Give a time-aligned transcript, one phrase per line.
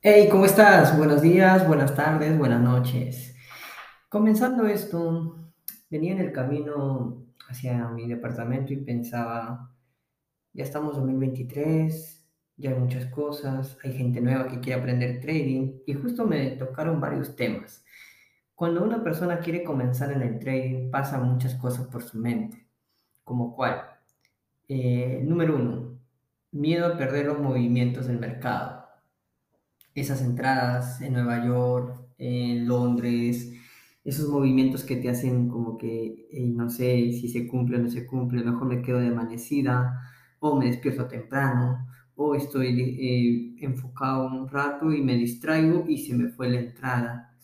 [0.00, 0.96] Hey, ¿cómo estás?
[0.96, 3.34] Buenos días, buenas tardes, buenas noches.
[4.08, 5.50] Comenzando esto,
[5.90, 9.74] venía en el camino hacia mi departamento y pensaba,
[10.52, 12.24] ya estamos en 2023,
[12.58, 17.00] ya hay muchas cosas, hay gente nueva que quiere aprender trading y justo me tocaron
[17.00, 17.84] varios temas.
[18.54, 22.68] Cuando una persona quiere comenzar en el trading, pasan muchas cosas por su mente,
[23.24, 23.82] como cuál.
[24.68, 25.98] Eh, número uno,
[26.52, 28.77] miedo a perder los movimientos del mercado
[30.00, 33.52] esas entradas en Nueva York, en Londres,
[34.04, 38.06] esos movimientos que te hacen como que no sé si se cumple o no se
[38.06, 40.00] cumple, mejor me quedo de amanecida
[40.40, 42.80] o me despierto temprano o estoy
[43.60, 47.36] eh, enfocado un rato y me distraigo y se me fue la entrada.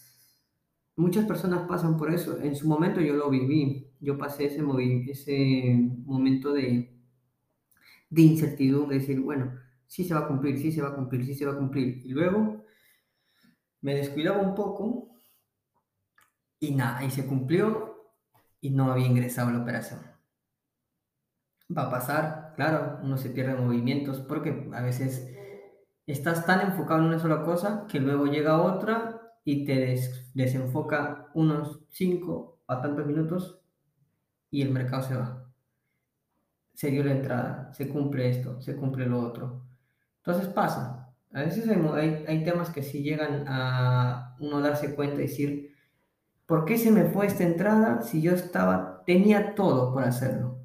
[0.96, 2.40] Muchas personas pasan por eso.
[2.40, 3.92] En su momento yo lo viví.
[4.00, 4.62] Yo pasé ese,
[5.10, 6.92] ese momento de,
[8.10, 9.52] de incertidumbre, decir, bueno,
[9.94, 12.04] sí se va a cumplir, sí se va a cumplir, sí se va a cumplir.
[12.04, 12.64] Y luego
[13.80, 15.20] me descuidaba un poco
[16.58, 18.12] y nada, y se cumplió
[18.60, 20.00] y no había ingresado la operación.
[21.70, 25.32] Va a pasar, claro, uno se pierde movimientos porque a veces
[26.08, 29.96] estás tan enfocado en una sola cosa que luego llega otra y te
[30.34, 33.60] desenfoca unos 5 a tantos minutos
[34.50, 35.52] y el mercado se va.
[36.72, 39.73] Se dio la entrada, se cumple esto, se cumple lo otro.
[40.26, 41.12] Entonces pasa.
[41.34, 45.74] A veces hay, hay, temas que sí llegan a uno darse cuenta y decir,
[46.46, 50.60] ¿por qué se me fue esta entrada si yo estaba, tenía todo por hacerlo?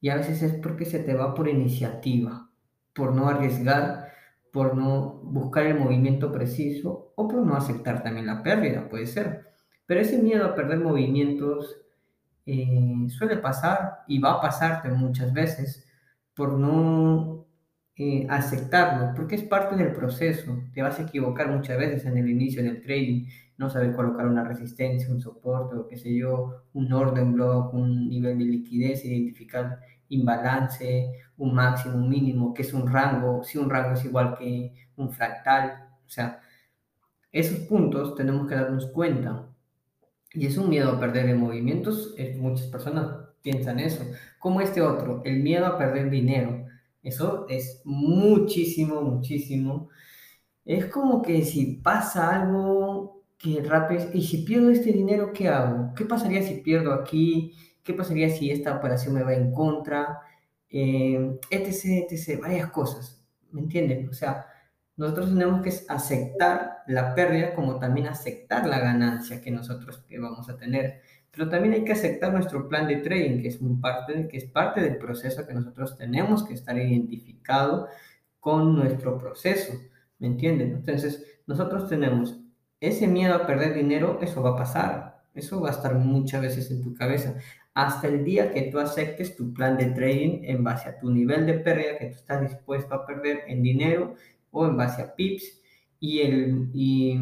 [0.00, 2.50] Y a veces es porque se te va por iniciativa,
[2.92, 4.12] por no arriesgar,
[4.52, 9.52] por no buscar el movimiento preciso o por no aceptar también la pérdida, puede ser.
[9.86, 11.80] Pero ese miedo a perder movimientos
[12.44, 15.86] eh, suele pasar y va a pasarte muchas veces
[16.34, 17.35] por no
[17.98, 20.62] eh, aceptarlo, porque es parte del proceso.
[20.74, 24.44] Te vas a equivocar muchas veces en el inicio del trading, no saber colocar una
[24.44, 29.80] resistencia, un soporte o qué sé yo, un orden block, un nivel de liquidez, identificar
[30.10, 34.74] imbalance, un máximo, un mínimo, que es un rango, si un rango es igual que
[34.96, 36.40] un fractal, o sea,
[37.32, 39.48] esos puntos tenemos que darnos cuenta.
[40.32, 43.06] Y es un miedo a perder en movimientos, muchas personas
[43.42, 44.04] piensan eso,
[44.38, 46.55] como este otro, el miedo a perder dinero
[47.06, 49.90] eso es muchísimo, muchísimo.
[50.64, 55.94] Es como que si pasa algo que rápido, y si pierdo este dinero, ¿qué hago?
[55.94, 57.54] ¿Qué pasaría si pierdo aquí?
[57.84, 60.20] ¿Qué pasaría si esta operación me va en contra?
[60.68, 64.08] Eh, etc, etc, varias cosas, ¿me entienden?
[64.08, 64.46] O sea,
[64.96, 70.56] nosotros tenemos que aceptar la pérdida como también aceptar la ganancia que nosotros vamos a
[70.56, 71.02] tener
[71.36, 74.46] pero también hay que aceptar nuestro plan de trading, que es, un parte, que es
[74.46, 77.88] parte del proceso que nosotros tenemos que estar identificado
[78.40, 79.74] con nuestro proceso,
[80.18, 80.70] ¿me entienden?
[80.76, 82.40] Entonces, nosotros tenemos
[82.80, 86.70] ese miedo a perder dinero, eso va a pasar, eso va a estar muchas veces
[86.70, 87.34] en tu cabeza,
[87.74, 91.44] hasta el día que tú aceptes tu plan de trading en base a tu nivel
[91.44, 94.14] de pérdida que tú estás dispuesto a perder en dinero
[94.52, 95.60] o en base a pips
[96.00, 97.20] y, el, y,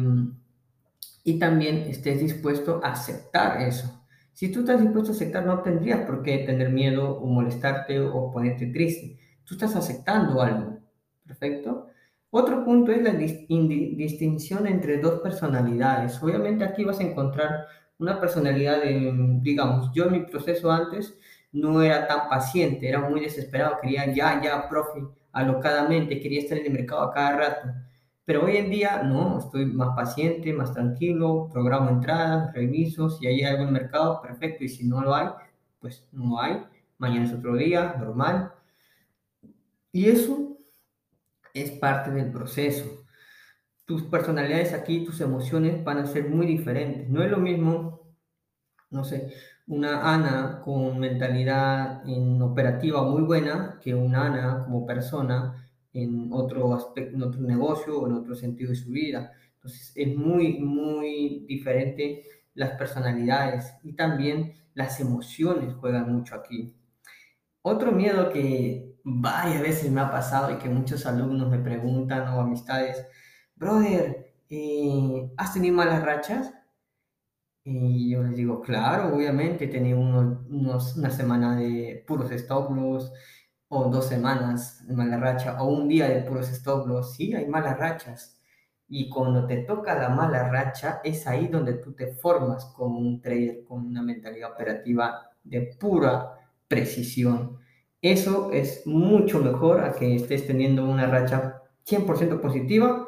[1.25, 4.04] y también estés dispuesto a aceptar eso.
[4.35, 8.31] Si tú estás dispuesto a aceptar, no tendrías por qué tener miedo o molestarte o
[8.33, 9.17] ponerte triste.
[9.45, 10.77] Tú estás aceptando algo.
[11.25, 11.87] ¿Perfecto?
[12.31, 16.21] Otro punto es la distinción entre dos personalidades.
[16.21, 17.65] Obviamente aquí vas a encontrar
[17.97, 21.17] una personalidad de, digamos, yo en mi proceso antes
[21.53, 24.99] no era tan paciente, era muy desesperado, quería ya, ya, profe,
[25.31, 27.69] alocadamente, quería estar en el mercado a cada rato.
[28.25, 33.43] Pero hoy en día no, estoy más paciente, más tranquilo, programo entradas, reviso, si hay
[33.43, 35.29] algo en el mercado, perfecto, y si no lo hay,
[35.79, 36.63] pues no hay,
[36.97, 38.51] mañana es otro día, normal.
[39.91, 40.57] Y eso
[41.53, 43.05] es parte del proceso.
[43.85, 47.07] Tus personalidades aquí, tus emociones van a ser muy diferentes.
[47.07, 48.15] No es lo mismo,
[48.89, 49.31] no sé,
[49.67, 55.64] una Ana con mentalidad en operativa muy buena que una Ana como persona
[55.95, 59.31] en otro aspecto, en otro negocio o en otro sentido de su vida.
[59.55, 66.75] Entonces es muy, muy diferente las personalidades y también las emociones juegan mucho aquí.
[67.61, 72.41] Otro miedo que varias veces me ha pasado y que muchos alumnos me preguntan o
[72.41, 73.07] amistades,
[73.55, 76.53] brother, eh, ¿has tenido malas rachas?
[77.63, 83.11] Y yo les digo, claro, obviamente he tenido unos, una semana de puros stop loss,
[83.77, 87.47] o dos semanas de mala racha, o un día de puros stop loss, sí, hay
[87.47, 88.39] malas rachas.
[88.87, 93.21] Y cuando te toca la mala racha, es ahí donde tú te formas como un
[93.21, 96.35] trader con una mentalidad operativa de pura
[96.67, 97.57] precisión.
[98.01, 103.07] Eso es mucho mejor a que estés teniendo una racha 100% positiva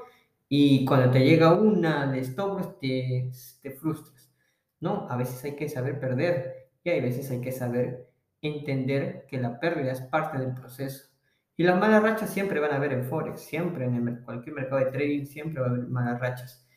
[0.49, 3.31] Y cuando te llega una de stop te,
[3.61, 4.31] te frustras.
[4.79, 8.06] No, a veces hay que saber perder y hay veces hay que saber
[8.41, 11.09] entender que la pérdida es parte del proceso.
[11.55, 14.91] Y las malas rachas siempre van a haber en Forex, siempre en cualquier mercado de
[14.91, 16.67] trading, siempre va a haber malas rachas.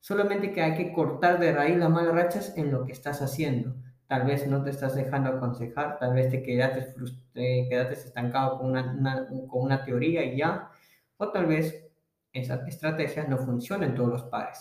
[0.00, 3.74] Solamente que hay que cortar de raíz las malas rachas en lo que estás haciendo.
[4.06, 6.94] Tal vez no te estás dejando aconsejar, tal vez te quedaste,
[7.34, 10.70] quedaste estancado con una, con una teoría y ya,
[11.16, 11.86] o tal vez
[12.32, 14.58] esa estrategia no funciona en todos los pares.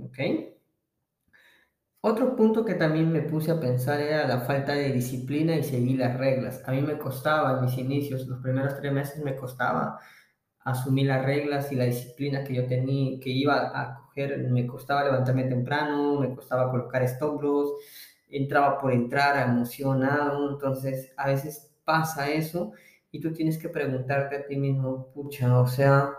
[0.00, 0.18] ¿Ok?
[2.08, 5.98] Otro punto que también me puse a pensar era la falta de disciplina y seguir
[5.98, 6.62] las reglas.
[6.66, 10.00] A mí me costaba en mis inicios, los primeros tres meses me costaba
[10.60, 15.04] asumir las reglas y la disciplina que yo tenía, que iba a coger, me costaba
[15.04, 17.72] levantarme temprano, me costaba colocar loss,
[18.30, 22.72] entraba por entrar emocionado, entonces a veces pasa eso
[23.10, 26.10] y tú tienes que preguntarte a ti mismo, pucha, o sea,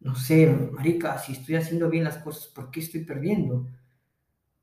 [0.00, 3.68] no sé, marica, si estoy haciendo bien las cosas, ¿por qué estoy perdiendo?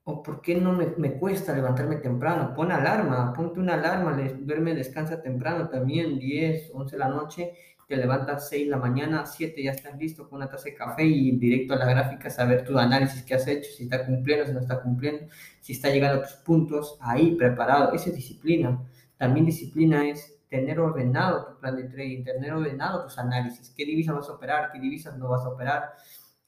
[0.09, 2.56] ¿O por qué no me, me cuesta levantarme temprano?
[2.56, 7.53] Pon alarma, ponte una alarma, duerme, descansa temprano también, 10, 11 de la noche,
[7.88, 11.03] te levantas 6 de la mañana, 7 ya estás listo con una taza de café
[11.03, 14.47] y directo a la gráfica a ver tu análisis que has hecho, si está cumpliendo,
[14.47, 15.27] si no está cumpliendo,
[15.59, 18.79] si está llegando a tus puntos, ahí preparado, esa es disciplina.
[19.15, 24.15] También disciplina es tener ordenado tu plan de trading, tener ordenado tus análisis, qué divisas
[24.15, 25.94] vas a operar, qué divisas no vas a operar,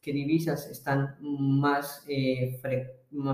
[0.02, 2.60] qué divisas están más, eh,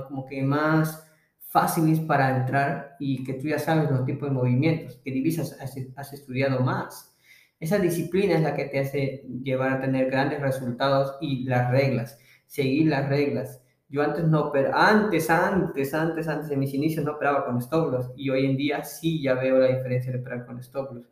[0.07, 1.05] como que más
[1.39, 6.13] fáciles para entrar y que tú ya sabes los tipos de movimientos, qué divisas has,
[6.13, 7.17] estudiado más.
[7.59, 12.19] Esa disciplina es la que te hace llevar a tener grandes resultados y las reglas,
[12.45, 17.13] seguir las reglas yo antes no, pero antes, antes, antes, antes de mis inicios no
[17.13, 20.59] operaba con stop y hoy en día sí ya veo la diferencia de operar con
[20.59, 21.05] stop.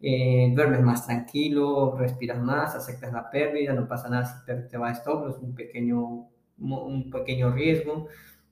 [0.00, 4.88] Eh, duermes más tranquilo, respiras más, aceptas la pérdida, no pasa nada si te va
[4.90, 6.28] a stop loss, un pequeño,
[6.58, 8.08] un pequeño riesgo.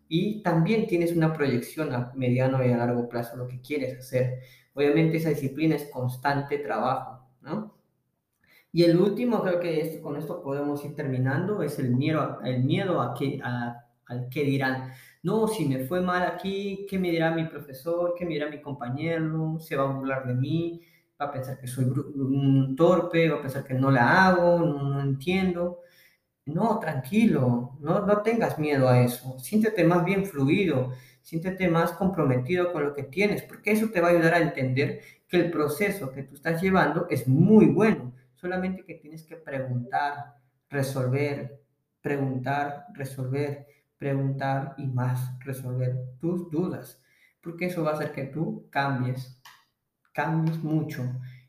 [0.08, 4.40] Y también tienes una proyección a mediano y a largo plazo, lo que quieres hacer.
[4.74, 7.76] Obviamente esa disciplina es constante trabajo, ¿no?
[8.72, 13.00] Y el último, creo que con esto podemos ir terminando, es el miedo, el miedo
[13.00, 14.92] a que, al que dirán.
[15.22, 18.14] No, si me fue mal aquí, ¿qué me dirá mi profesor?
[18.16, 19.58] ¿Qué me dirá mi compañero?
[19.58, 20.82] ¿Se va a burlar de mí?
[21.20, 23.28] ¿Va a pensar que soy un torpe?
[23.30, 24.58] ¿Va a pensar que no la hago?
[24.60, 25.80] No, entiendo.
[26.46, 29.38] No, tranquilo, no, no tengas miedo a eso.
[29.38, 30.92] Siéntete más bien fluido,
[31.22, 35.00] siéntete más comprometido con lo que tienes, porque eso te va a ayudar a entender
[35.28, 40.36] que el proceso que tú estás llevando es muy bueno solamente que tienes que preguntar,
[40.70, 41.60] resolver,
[42.00, 43.66] preguntar, resolver,
[43.98, 47.02] preguntar y más resolver tus dudas,
[47.42, 49.40] porque eso va a hacer que tú cambies,
[50.16, 51.04] cambies mucho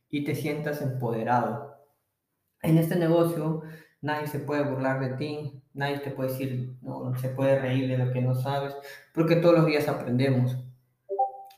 [0.09, 1.77] y te sientas empoderado.
[2.61, 3.63] En este negocio
[4.01, 7.97] nadie se puede burlar de ti, nadie te puede decir, no, se puede reír de
[7.97, 8.75] lo que no sabes,
[9.13, 10.57] porque todos los días aprendemos.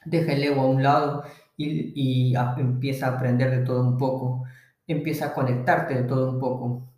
[0.06, 1.24] Deja el ego a un lado
[1.58, 4.46] y, y empieza a aprender de todo un poco
[4.94, 6.90] empieza a conectarte de todo un poco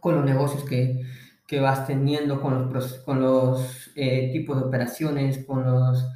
[0.00, 1.02] con los negocios que,
[1.46, 6.06] que vas teniendo, con los, con los eh, tipos de operaciones, con los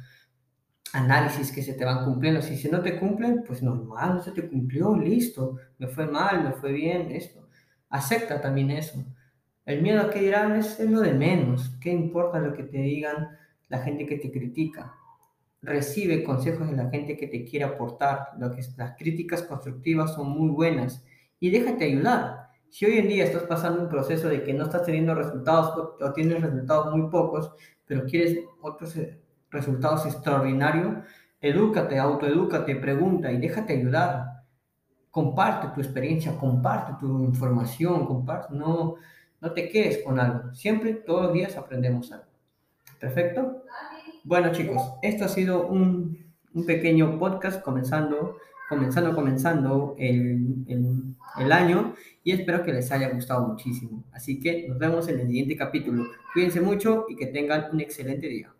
[0.93, 2.41] análisis que se te van cumpliendo.
[2.41, 6.43] Si, si no te cumplen, pues normal, no se te cumplió, listo, me fue mal,
[6.43, 7.47] me fue bien, esto.
[7.89, 9.03] Acepta también eso.
[9.65, 11.77] El miedo a que dirán es, lo de menos.
[11.81, 13.29] ¿Qué importa lo que te digan
[13.69, 14.95] la gente que te critica?
[15.61, 18.29] recibe consejos de la gente que te quiere aportar.
[18.39, 21.05] Lo que, las críticas constructivas son muy buenas
[21.39, 22.49] y déjate ayudar.
[22.69, 26.13] Si hoy en día estás pasando un proceso de que no estás teniendo resultados o,
[26.13, 27.53] tienes resultados muy pocos,
[27.85, 29.20] pero quieres otros eh,
[29.51, 31.03] resultados extraordinarios,
[31.39, 34.43] edúcate, autoedúcate, pregunta y déjate ayudar.
[35.09, 38.95] Comparte tu experiencia, comparte tu información, comparte, no,
[39.41, 40.53] no te quedes con algo.
[40.53, 42.25] Siempre, todos los días aprendemos algo.
[42.99, 43.63] ¿Perfecto?
[44.23, 46.31] Bueno chicos, esto ha sido un,
[46.67, 48.37] pequeño podcast comenzando,
[48.69, 50.65] comenzando, comenzando el,
[51.39, 54.03] el año y espero que les haya gustado muchísimo.
[54.11, 56.05] Así que nos vemos en el siguiente capítulo.
[56.33, 58.53] Cuídense mucho y que tengan un excelente día.